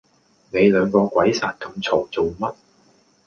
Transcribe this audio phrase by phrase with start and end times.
[0.49, 2.55] 你兩個鬼殺咁嘈做乜